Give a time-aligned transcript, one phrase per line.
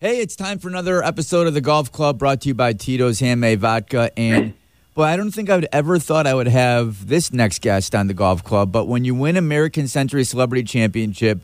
[0.00, 3.18] Hey, it's time for another episode of the Golf Club brought to you by Tito's
[3.18, 4.16] Handmade Vodka.
[4.16, 4.54] And
[4.94, 8.06] boy, I don't think I would ever thought I would have this next guest on
[8.06, 8.70] the Golf Club.
[8.70, 11.40] But when you win American Century Celebrity Championship,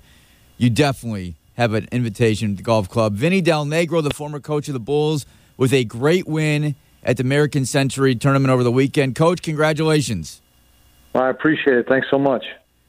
[0.57, 3.15] you definitely have an invitation to the Golf Club.
[3.15, 5.27] Vinny Del Negro, the former coach of the Bulls,
[5.57, 9.17] with a great win at the American Century tournament over the weekend.
[9.17, 10.41] Coach, congratulations.
[11.13, 11.89] I appreciate it.
[11.89, 12.45] Thanks so much.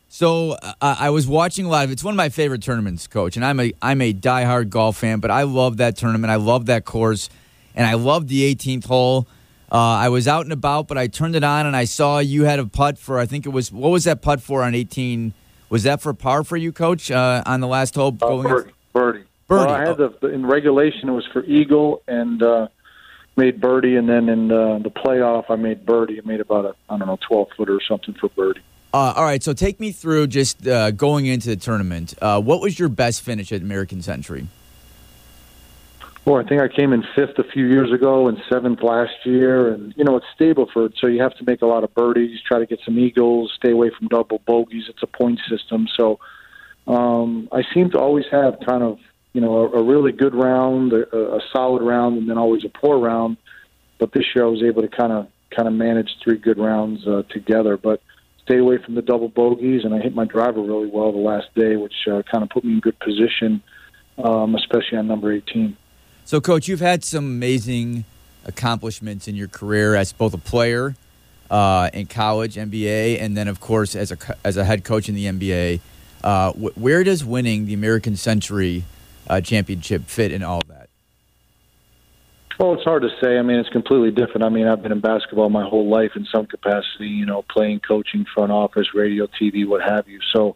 [0.08, 1.92] So uh, I was watching a lot of.
[1.92, 5.20] It's one of my favorite tournaments, Coach, and I'm a I'm a diehard golf fan.
[5.20, 6.32] But I love that tournament.
[6.32, 7.30] I love that course,
[7.76, 9.28] and I love the 18th hole.
[9.72, 12.44] Uh, I was out and about, but I turned it on and I saw you
[12.44, 13.20] had a putt for.
[13.20, 15.34] I think it was what was that putt for on 18?
[15.70, 18.16] Was that for par for you, Coach, uh, on the last hole?
[18.22, 18.72] Uh, birdie.
[18.94, 19.24] Birdie.
[19.48, 19.66] Birdie.
[19.66, 22.68] Well, I had the in regulation it was for eagle and uh,
[23.36, 26.22] made birdie, and then in uh, the playoff I made birdie.
[26.24, 28.62] I made about a I don't know 12 footer or something for birdie.
[28.96, 32.14] Uh, all right, so take me through just uh, going into the tournament.
[32.22, 34.48] Uh, what was your best finish at American Century?
[36.24, 39.74] Well, I think I came in fifth a few years ago and seventh last year,
[39.74, 42.58] and you know it's Stableford, so you have to make a lot of birdies, try
[42.58, 44.86] to get some eagles, stay away from double bogeys.
[44.88, 46.22] It's a point system, so
[46.88, 48.98] um, I seem to always have kind of
[49.34, 52.70] you know a, a really good round, a, a solid round, and then always a
[52.70, 53.36] poor round.
[54.00, 57.06] But this year I was able to kind of kind of manage three good rounds
[57.06, 58.00] uh, together, but
[58.46, 61.48] stay away from the double bogeys, and I hit my driver really well the last
[61.56, 63.62] day, which uh, kind of put me in good position,
[64.24, 65.76] um, especially on number 18.
[66.26, 68.06] So, Coach, you've had some amazing
[68.46, 70.96] accomplishments in your career as both a player
[71.50, 75.16] uh, in college, NBA, and then, of course, as a as a head coach in
[75.16, 75.80] the NBA.
[76.24, 78.84] Uh, where does winning the American Century
[79.28, 80.90] uh, Championship fit in all that?
[82.58, 83.38] Well, it's hard to say.
[83.38, 84.44] I mean, it's completely different.
[84.44, 87.82] I mean, I've been in basketball my whole life in some capacity, you know, playing,
[87.82, 90.20] coaching, front office, radio, TV, what have you.
[90.34, 90.56] So,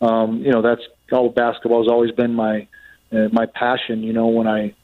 [0.00, 2.66] um, you know, that's all basketball has always been my
[3.12, 4.02] uh, my passion.
[4.02, 4.74] You know, when I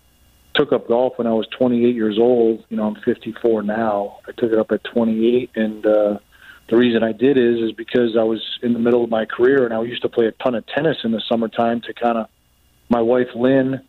[0.55, 4.18] took up golf when I was 28 years old, you know, I'm 54 now.
[4.28, 6.18] I took it up at 28, and uh,
[6.70, 9.64] the reason I did is is because I was in the middle of my career,
[9.64, 12.29] and I used to play a ton of tennis in the summertime to kind of.
[12.90, 13.80] My wife Lynn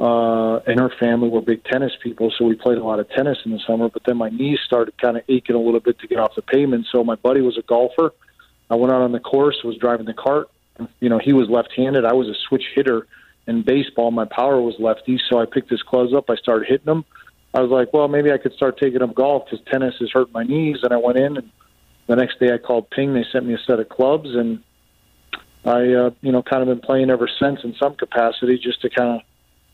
[0.00, 3.36] uh, and her family were big tennis people, so we played a lot of tennis
[3.44, 3.90] in the summer.
[3.90, 6.40] But then my knees started kind of aching a little bit to get off the
[6.40, 6.86] pavement.
[6.90, 8.14] So my buddy was a golfer.
[8.70, 10.48] I went out on the course, was driving the cart.
[11.00, 12.06] You know, he was left-handed.
[12.06, 13.06] I was a switch hitter
[13.46, 14.10] in baseball.
[14.10, 16.30] My power was lefty, so I picked his clubs up.
[16.30, 17.04] I started hitting them.
[17.52, 20.32] I was like, well, maybe I could start taking up golf because tennis has hurt
[20.32, 20.78] my knees.
[20.82, 21.50] And I went in, and
[22.06, 23.12] the next day I called Ping.
[23.12, 24.62] They sent me a set of clubs, and
[25.66, 28.88] I, uh, you know, kind of been playing ever since in some capacity, just to
[28.88, 29.20] kind of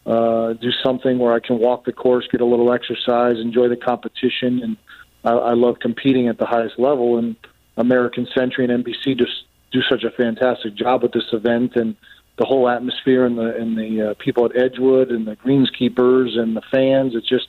[0.06, 3.76] uh, do something where I can walk the course, get a little exercise, enjoy the
[3.76, 4.76] competition, and
[5.24, 7.18] I, I love competing at the highest level.
[7.18, 7.34] And
[7.76, 11.96] American Century and NBC just do such a fantastic job with this event and
[12.38, 16.56] the whole atmosphere and the and the uh, people at Edgewood and the greenskeepers and
[16.56, 17.14] the fans.
[17.14, 17.48] It's just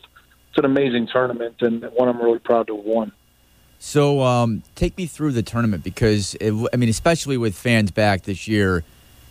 [0.49, 3.11] it's an amazing tournament and one I'm really proud to have won.
[3.79, 8.23] So um, take me through the tournament because it, I mean, especially with fans back
[8.23, 8.83] this year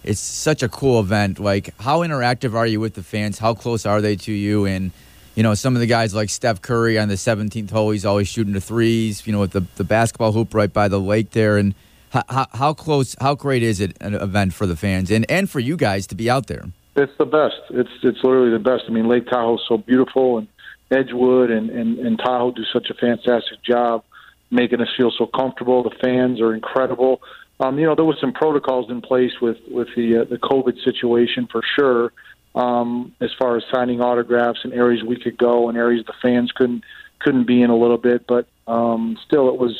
[0.07, 1.39] it's such a cool event.
[1.39, 3.39] Like, how interactive are you with the fans?
[3.39, 4.65] How close are they to you?
[4.65, 4.93] And
[5.35, 8.27] you know, some of the guys like Steph Curry on the 17th hole, he's always
[8.27, 9.27] shooting the threes.
[9.27, 11.59] You know, with the the basketball hoop right by the lake there.
[11.59, 11.75] And
[12.11, 15.61] how, how close, how great is it an event for the fans and and for
[15.61, 16.65] you guys to be out there?
[16.95, 17.61] It's the best.
[17.71, 18.85] It's it's literally the best.
[18.89, 20.49] I mean, Lake Tahoe's so beautiful, and
[20.91, 24.05] Edgewood and, and, and Tahoe do such a fantastic job
[24.51, 25.83] making us feel so comfortable.
[25.83, 27.21] The fans are incredible.
[27.59, 30.83] Um, you know, there was some protocols in place with with the uh, the COVID
[30.85, 32.13] situation for sure,
[32.55, 36.53] um, as far as signing autographs and areas we could go and areas the fans
[36.53, 36.85] couldn't
[37.21, 39.75] couldn't be in a little bit, but um, still, it was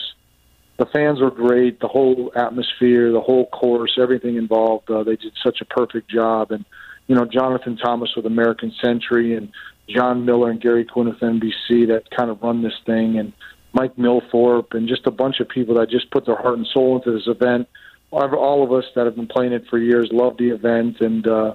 [0.79, 1.81] the fans were great.
[1.81, 4.91] The whole atmosphere, the whole course, everything involved.
[4.91, 6.65] Uh, they did such a perfect job, and
[7.07, 9.51] you know, Jonathan Thomas with American Century and
[9.89, 13.33] John Miller and Gary Quinn with NBC that kind of run this thing and
[13.77, 16.97] Mike Milthorpe, and just a bunch of people that just put their heart and soul
[16.97, 17.69] into this event.
[18.11, 21.55] All of us that have been playing it for years love the event, and uh,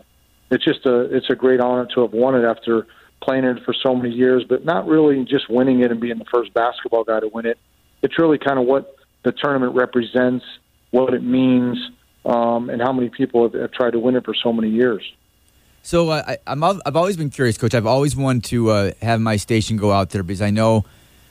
[0.51, 2.85] it's just a it's a great honor to have won it after
[3.23, 6.25] playing it for so many years, but not really just winning it and being the
[6.25, 7.57] first basketball guy to win it.
[8.03, 10.45] It's really kind of what the tournament represents,
[10.91, 11.77] what it means,
[12.25, 15.03] um, and how many people have, have, tried to win it for so many years.
[15.81, 17.74] So uh, I, I'm I've always been curious, Coach.
[17.74, 20.85] I've always wanted to uh, have my station go out there because I know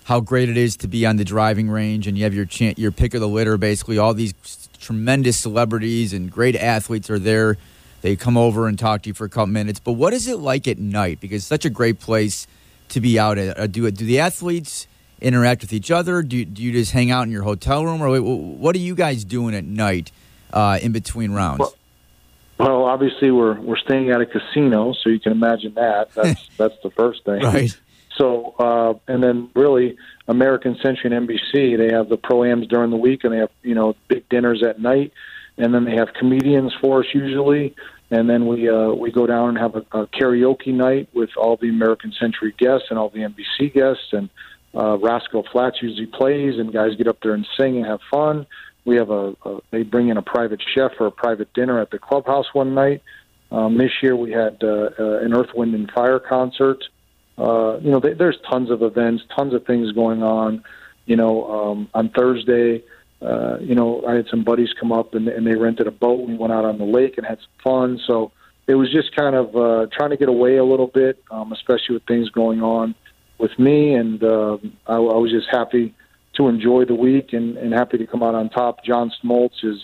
[0.05, 2.77] how great it is to be on the driving range and you have your ch-
[2.79, 3.57] your pick of the litter.
[3.57, 4.35] Basically, all these
[4.79, 7.57] tremendous celebrities and great athletes are there.
[8.03, 9.79] They come over and talk to you for a couple minutes.
[9.79, 11.21] But what is it like at night?
[11.21, 12.47] Because it's such a great place
[12.89, 13.59] to be out at.
[13.59, 14.87] Uh, do do the athletes
[15.21, 16.23] interact with each other?
[16.23, 19.23] Do do you just hang out in your hotel room, or what are you guys
[19.25, 20.13] doing at night
[20.53, 21.61] uh, in between rounds?
[21.61, 21.75] Well,
[22.59, 26.13] Well, obviously we're we're staying at a casino, so you can imagine that.
[26.15, 27.43] That's that's the first thing.
[27.43, 27.79] Right.
[28.17, 29.97] So, uh, and then really,
[30.29, 33.75] American Century and NBC, they have the proams during the week, and they have you
[33.75, 35.13] know big dinners at night,
[35.57, 37.75] and then they have comedians for us usually,
[38.11, 41.57] and then we uh, we go down and have a, a karaoke night with all
[41.57, 44.29] the American Century guests and all the NBC guests, and
[44.75, 48.47] uh, Rascal Flatts usually plays, and guys get up there and sing and have fun.
[48.85, 51.91] We have a, a they bring in a private chef for a private dinner at
[51.91, 53.03] the clubhouse one night.
[53.53, 56.83] Um, this year we had uh, uh, an Earth, Wind, and Fire concert.
[57.39, 60.65] You know, they, there's tons of events, tons of things going on.
[61.07, 62.85] You know, um, on Thursday,
[63.23, 66.27] uh, you know, I had some buddies come up and, and they rented a boat.
[66.27, 68.01] We went out on the lake and had some fun.
[68.07, 68.33] So
[68.67, 71.95] it was just kind of uh, trying to get away a little bit, um, especially
[71.95, 72.95] with things going on
[73.39, 73.95] with me.
[73.95, 75.95] And uh, I, I was just happy
[76.35, 78.85] to enjoy the week and, and happy to come out on top.
[78.85, 79.81] John Smoltz is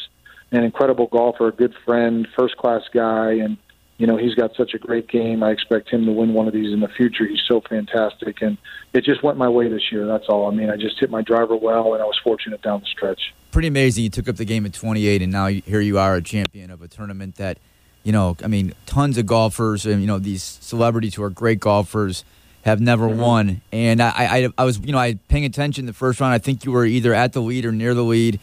[0.53, 3.57] an incredible golfer, a good friend, first class guy, and
[3.99, 5.43] you know he's got such a great game.
[5.43, 7.27] I expect him to win one of these in the future.
[7.27, 8.59] He's so fantastic, and
[8.93, 10.07] it just went my way this year.
[10.07, 10.51] That's all.
[10.51, 13.35] I mean, I just hit my driver well, and I was fortunate down the stretch.
[13.53, 14.05] Pretty amazing.
[14.05, 16.83] You took up the game at 28, and now here you are, a champion of
[16.83, 17.59] a tournament that,
[18.03, 21.61] you know, I mean, tons of golfers and you know these celebrities who are great
[21.61, 22.25] golfers
[22.67, 23.21] have never mm-hmm.
[23.21, 23.61] won.
[23.73, 26.35] And I, I, I was, you know, I paying attention the first round.
[26.35, 28.41] I think you were either at the lead or near the lead.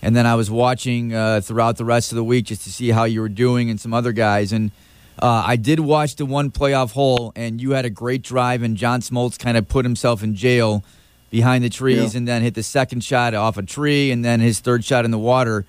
[0.00, 2.90] And then I was watching uh, throughout the rest of the week just to see
[2.90, 4.50] how you were doing and some other guys.
[4.52, 4.70] And
[5.20, 8.76] uh, I did watch the one playoff hole, and you had a great drive, and
[8.76, 10.84] John Smoltz kind of put himself in jail
[11.30, 12.18] behind the trees yeah.
[12.18, 15.10] and then hit the second shot off a tree and then his third shot in
[15.10, 15.66] the water.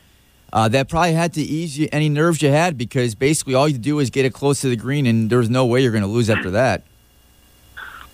[0.54, 3.78] Uh, that probably had to ease you, any nerves you had because basically all you
[3.78, 6.10] do is get it close to the green, and there's no way you're going to
[6.10, 6.84] lose after that.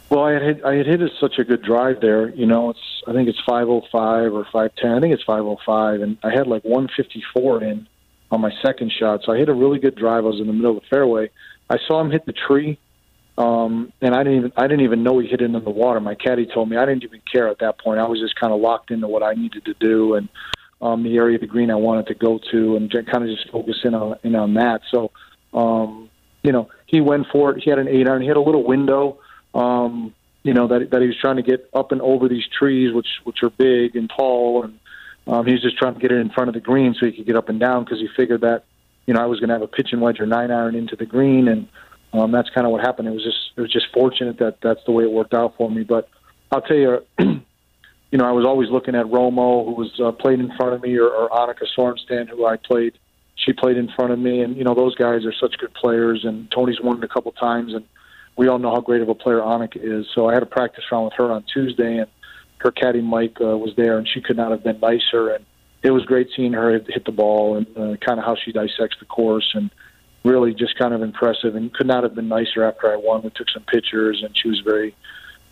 [0.09, 2.29] Well, I had hit, I had hit such a good drive there.
[2.29, 4.91] You know, it's I think it's 505 or 510.
[4.91, 7.87] I think it's 505, and I had like 154 in
[8.33, 9.21] on my second shot.
[9.23, 10.25] So I hit a really good drive.
[10.25, 11.29] I was in the middle of the fairway.
[11.69, 12.79] I saw him hit the tree,
[13.37, 15.99] um, and I didn't even I didn't even know he hit it into the water.
[15.99, 17.99] My caddy told me I didn't even care at that point.
[17.99, 20.29] I was just kind of locked into what I needed to do and
[20.81, 23.49] um, the area of the green I wanted to go to, and kind of just
[23.51, 24.81] focus in on in on that.
[24.91, 25.11] So,
[25.53, 26.09] um,
[26.41, 27.63] you know, he went for it.
[27.63, 28.21] He had an eight iron.
[28.21, 29.19] He had a little window
[29.53, 30.13] um,
[30.43, 33.07] you know that that he was trying to get up and over these trees, which
[33.23, 34.79] which are big and tall, and
[35.27, 37.11] um, he was just trying to get it in front of the green so he
[37.11, 38.65] could get up and down because he figured that
[39.05, 40.95] you know I was going to have a pitch and wedge or nine iron into
[40.95, 41.67] the green, and
[42.13, 43.07] um, that's kind of what happened.
[43.07, 45.69] It was just it was just fortunate that that's the way it worked out for
[45.69, 45.83] me.
[45.83, 46.09] But
[46.51, 50.39] I'll tell you, you know, I was always looking at Romo, who was uh, played
[50.39, 52.97] in front of me, or, or Annika Sorenstam, who I played.
[53.35, 56.23] She played in front of me, and you know those guys are such good players.
[56.25, 57.85] And Tony's won it a couple times, and
[58.35, 60.05] we all know how great of a player Annika is.
[60.13, 62.07] So I had a practice round with her on Tuesday, and
[62.63, 65.29] her caddy Mike uh, was there, and she could not have been nicer.
[65.29, 65.45] And
[65.83, 68.97] it was great seeing her hit the ball and uh, kind of how she dissects
[68.99, 69.69] the course, and
[70.23, 71.55] really just kind of impressive.
[71.55, 73.21] And could not have been nicer after I won.
[73.21, 74.95] We took some pictures, and she was very,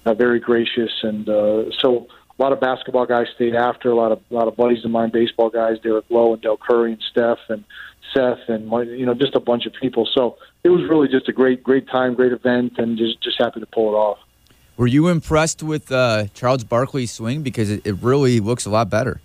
[0.06, 0.92] uh, very gracious.
[1.04, 2.08] And uh, so
[2.40, 3.92] a lot of basketball guys stayed after.
[3.92, 6.58] A lot of a lot of buddies of mine, baseball guys, Derek Lowe and Del
[6.58, 7.66] Curry and Steph and
[8.13, 10.08] Seth and you know just a bunch of people.
[10.13, 13.60] So it was really just a great great time, great event, and just just happy
[13.60, 14.19] to pull it off.
[14.81, 18.89] Were you impressed with uh, Charles Barkley's swing because it, it, really looks a lot
[18.89, 19.22] better?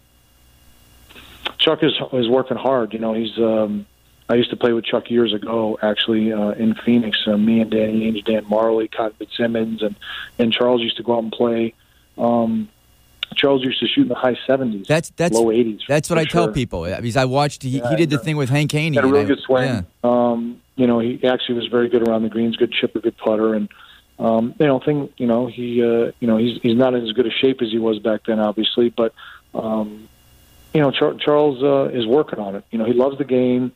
[1.57, 2.93] Chuck is is working hard.
[2.93, 3.39] You know, he's.
[3.39, 3.87] Um,
[4.29, 7.17] I used to play with Chuck years ago, actually uh, in Phoenix.
[7.27, 9.97] Uh, me and Danny Ainge, Dan Majerle, Cotton Fitzsimmons, and
[10.39, 11.73] and Charles used to go out and play.
[12.19, 12.69] Um,
[13.35, 14.87] Charles used to shoot in the high 70s.
[14.87, 15.87] That's that's low 80s.
[15.89, 16.49] That's what I sure.
[16.49, 17.63] tell people because I watched.
[17.63, 18.97] He, yeah, he did the thing with Hank Haney.
[18.97, 19.65] Had a really I, good swing.
[19.65, 19.83] Yeah.
[20.05, 23.55] Um, you know, he actually was very good around the greens, good chipper, good putter,
[23.55, 23.71] and
[24.19, 25.09] um, you know, thing.
[25.17, 27.71] You know, he uh, you know he's he's not in as good a shape as
[27.71, 29.15] he was back then, obviously, but
[29.55, 30.09] um,
[30.75, 32.65] you know, Char- Charles uh, is working on it.
[32.71, 33.73] You know, he loves the game.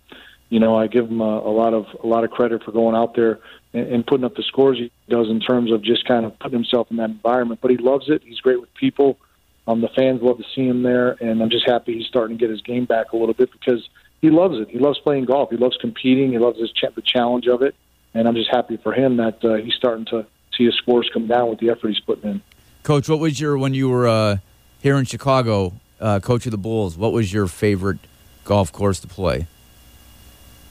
[0.51, 2.97] You know, I give him a, a lot of a lot of credit for going
[2.97, 3.39] out there
[3.73, 6.59] and, and putting up the scores he does in terms of just kind of putting
[6.59, 7.61] himself in that environment.
[7.63, 8.23] But he loves it.
[8.25, 9.19] He's great with people.
[9.67, 12.41] Um, the fans love to see him there, and I'm just happy he's starting to
[12.41, 13.89] get his game back a little bit because
[14.21, 14.69] he loves it.
[14.69, 15.51] He loves playing golf.
[15.51, 16.33] He loves competing.
[16.33, 17.75] He loves his ch- the challenge of it,
[18.15, 20.27] and I'm just happy for him that uh, he's starting to
[20.57, 22.43] see his scores come down with the effort he's putting in.
[22.83, 24.39] Coach, what was your when you were uh,
[24.81, 26.97] here in Chicago, uh, coach of the Bulls?
[26.97, 27.99] What was your favorite
[28.45, 29.47] golf course to play?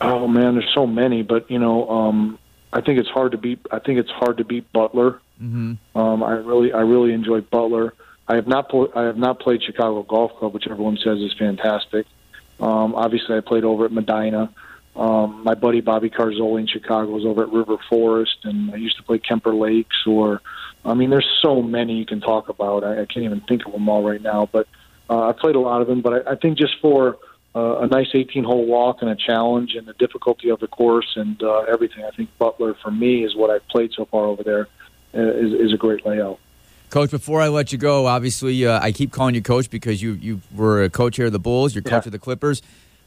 [0.02, 2.40] Oh man, there's so many, but you know, um,
[2.72, 3.60] I think it's hard to beat.
[3.72, 5.20] I think it's hard to beat Butler.
[5.42, 5.98] Mm-hmm.
[5.98, 7.94] Um, I really, I really enjoy Butler.
[8.28, 11.34] I have not pl- I have not played Chicago Golf Club, which everyone says is
[11.38, 12.06] fantastic.
[12.60, 14.54] Um, obviously, I played over at Medinah.
[15.00, 18.98] Um, my buddy Bobby Carzoli in Chicago was over at River Forest, and I used
[18.98, 19.96] to play Kemper Lakes.
[20.06, 20.42] Or,
[20.84, 22.84] I mean, there's so many you can talk about.
[22.84, 24.50] I, I can't even think of them all right now.
[24.52, 24.68] But
[25.10, 26.02] uh, I played a lot of them.
[26.02, 27.18] But I, I think just for
[27.56, 31.14] uh, a nice 18 hole walk and a challenge and the difficulty of the course
[31.16, 32.04] and uh, everything.
[32.04, 34.68] I think Butler, for me, is what I've played so far over there,
[35.14, 36.40] uh, is, is a great layout.
[36.90, 40.14] Coach, before I let you go, obviously uh, I keep calling you coach because you
[40.14, 42.08] you were a coach here of the Bulls, you're coach yeah.
[42.08, 42.62] of the Clippers.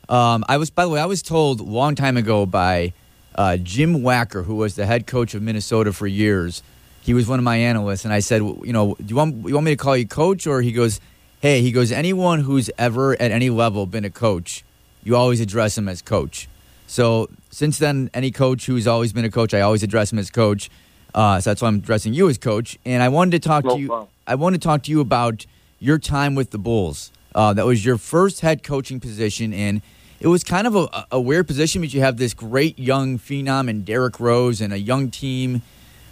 [0.09, 2.93] Um, I was, by the way, I was told a long time ago by
[3.35, 6.63] uh, Jim Wacker, who was the head coach of Minnesota for years.
[7.01, 9.55] He was one of my analysts, and I said, you know, do you want you
[9.55, 11.01] want me to call you coach, or he goes,
[11.41, 14.65] hey, he goes, anyone who's ever at any level been a coach,
[15.03, 16.49] you always address him as coach.
[16.87, 20.31] So since then, any coach who's always been a coach, I always address him as
[20.31, 20.71] coach.
[21.15, 22.79] Uh, so that's why I'm addressing you as coach.
[22.85, 23.89] And I wanted to talk no to you.
[23.89, 24.09] Problem.
[24.27, 25.47] I wanted to talk to you about
[25.79, 27.11] your time with the Bulls.
[27.35, 29.83] Uh, that was your first head coaching position, and
[30.21, 33.69] it was kind of a, a, weird position but you have this great young phenom
[33.69, 35.62] and Derrick Rose and a young team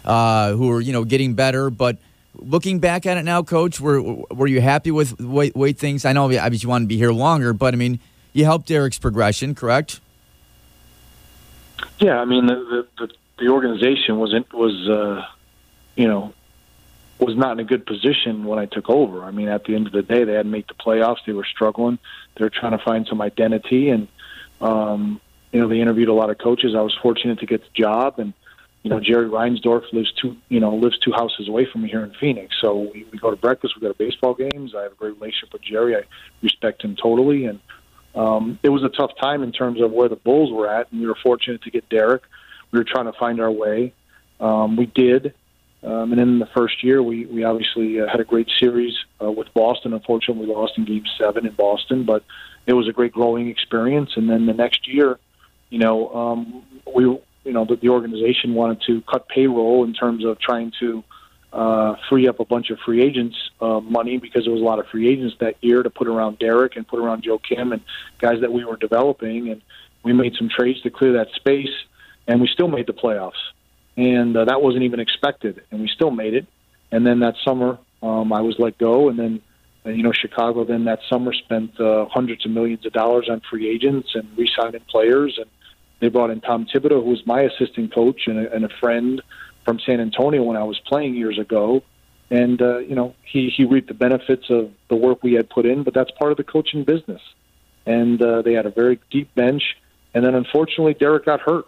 [0.03, 1.97] uh, who are you know getting better, but
[2.35, 6.05] looking back at it now, Coach, were were you happy with the way, way things?
[6.05, 7.99] I know obviously you want to be here longer, but I mean,
[8.33, 9.99] you helped Derrick's progression, correct?
[11.99, 13.09] Yeah, I mean the the,
[13.39, 15.25] the organization was was uh,
[15.95, 16.33] you know
[17.21, 19.23] was not in a good position when I took over.
[19.23, 21.17] I mean, at the end of the day, they hadn't made the playoffs.
[21.25, 21.99] They were struggling.
[22.35, 24.07] They were trying to find some identity, and
[24.59, 26.73] um, you know, they interviewed a lot of coaches.
[26.75, 28.33] I was fortunate to get the job, and
[28.83, 32.03] you know, Jerry Reinsdorf lives two, you know, lives two houses away from me here
[32.03, 32.55] in Phoenix.
[32.59, 33.75] So we, we go to breakfast.
[33.75, 34.73] We go to baseball games.
[34.75, 35.95] I have a great relationship with Jerry.
[35.95, 36.01] I
[36.41, 37.45] respect him totally.
[37.45, 37.59] And
[38.15, 40.99] um, it was a tough time in terms of where the Bulls were at, and
[40.99, 42.23] we were fortunate to get Derrick.
[42.71, 43.93] We were trying to find our way.
[44.39, 45.35] Um, we did.
[45.83, 49.31] Um, and in the first year, we, we obviously uh, had a great series uh,
[49.31, 49.93] with Boston.
[49.93, 52.23] Unfortunately, we lost in Game Seven in Boston, but
[52.67, 54.11] it was a great growing experience.
[54.15, 55.17] And then the next year,
[55.69, 57.03] you know, um, we
[57.43, 61.03] you know, the, the organization wanted to cut payroll in terms of trying to
[61.53, 64.79] uh, free up a bunch of free agents uh, money because there was a lot
[64.79, 67.81] of free agents that year to put around Derrick and put around Joakim and
[68.19, 69.49] guys that we were developing.
[69.49, 69.61] And
[70.03, 71.73] we made some trades to clear that space,
[72.27, 73.33] and we still made the playoffs.
[73.97, 76.45] And uh, that wasn't even expected, and we still made it.
[76.91, 79.41] And then that summer, um, I was let go, and then
[79.85, 83.41] uh, you know Chicago then that summer spent uh, hundreds of millions of dollars on
[83.49, 85.49] free agents and re-signing players and
[86.01, 89.21] they brought in Tom Thibodeau, who was my assistant coach and a, and a friend
[89.63, 91.83] from San Antonio when I was playing years ago.
[92.31, 95.65] And uh, you know, he he reaped the benefits of the work we had put
[95.65, 97.21] in, but that's part of the coaching business.
[97.85, 99.77] And uh, they had a very deep bench.
[100.13, 101.65] And then unfortunately, Derrick got hurt.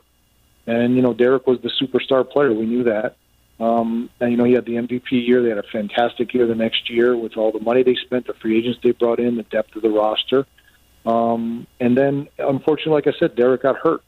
[0.65, 2.53] And you know, Derrick was the superstar player.
[2.53, 3.17] We knew that.
[3.59, 5.41] Um, and you know, he had the MVP year.
[5.41, 8.33] They had a fantastic year the next year with all the money they spent, the
[8.33, 10.45] free agents they brought in, the depth of the roster.
[11.05, 14.01] Um, and then, unfortunately, like I said, Derrick got hurt.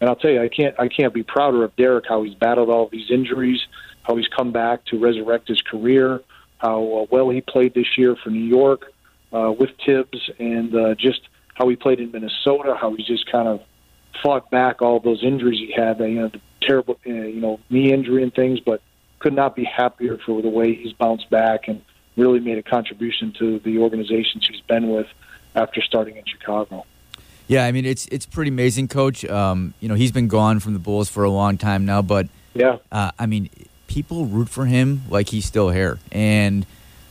[0.00, 2.68] And I'll tell you, I can't I can't be prouder of Derrick how he's battled
[2.68, 3.60] all these injuries,
[4.02, 6.20] how he's come back to resurrect his career,
[6.58, 8.92] how uh, well he played this year for New York
[9.32, 11.20] uh, with Thibs, and uh, just
[11.54, 13.60] how he played in Minnesota, how he just kind of
[14.22, 17.92] fought back all those injuries he had, you know, the terrible uh, you know knee
[17.92, 18.80] injury and things, but
[19.18, 21.82] could not be happier for the way he's bounced back and
[22.16, 25.06] really made a contribution to the organizations he's been with
[25.54, 26.84] after starting in Chicago.
[27.46, 29.24] Yeah, I mean it's it's pretty amazing, Coach.
[29.24, 32.28] Um, you know he's been gone from the Bulls for a long time now, but
[32.54, 33.50] yeah, uh, I mean
[33.86, 36.64] people root for him like he's still here, and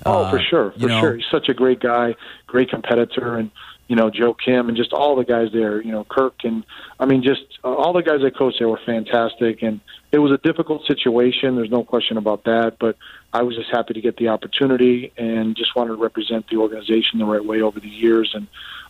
[0.05, 2.15] uh, oh, for sure, for know, sure, he's such a great guy,
[2.47, 3.51] great competitor, and
[3.91, 6.63] you know Joakim and just all the guys there, you know Kirk and
[6.97, 9.81] I mean just uh, all the guys that coached there were fantastic, and
[10.13, 11.57] it was a difficult situation.
[11.57, 12.95] There's no question about that, but
[13.33, 17.19] I was just happy to get the opportunity and just wanted to represent the organization
[17.19, 18.47] the right way over the years, and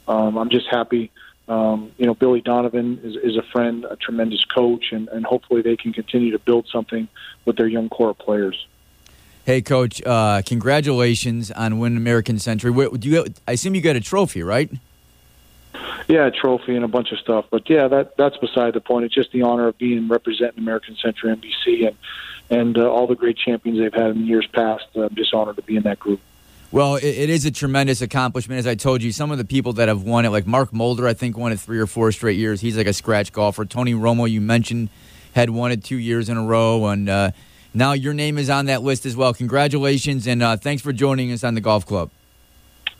[0.07, 1.09] um, I'm just happy
[1.47, 5.63] um, you know, Billy Donovan is, is a friend, a tremendous coach, and, and hopefully
[5.63, 7.07] they can continue to build something
[7.45, 8.67] with their young core players.
[9.43, 10.01] Hey, Coach!
[10.05, 12.71] Uh, congratulations on winning American Century.
[12.97, 13.25] do you?
[13.47, 14.71] I assume you got a trophy, right?
[16.07, 17.45] Yeah, a trophy and a bunch of stuff.
[17.49, 19.05] But yeah, that that's beside the point.
[19.05, 21.97] It's just the honor of being representing American Century NBC and
[22.49, 24.85] and uh, all the great champions they've had in years past.
[24.95, 26.19] I'm just honored to be in that group.
[26.71, 28.59] Well, it, it is a tremendous accomplishment.
[28.59, 31.07] As I told you, some of the people that have won it, like Mark Mulder,
[31.07, 32.61] I think won it three or four straight years.
[32.61, 33.65] He's like a scratch golfer.
[33.65, 34.89] Tony Romo, you mentioned,
[35.33, 37.31] had won it two years in a row, and uh,
[37.73, 39.33] now your name is on that list as well.
[39.33, 42.09] Congratulations, and uh, thanks for joining us on the golf club.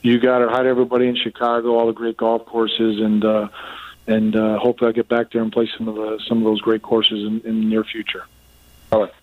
[0.01, 0.50] You got it.
[0.50, 3.50] Hi to everybody in Chicago, all the great golf courses, and uh,
[4.08, 6.60] and uh, hopefully I get back there and play some of the some of those
[6.60, 8.25] great courses in, in the near future.
[8.91, 9.13] All right.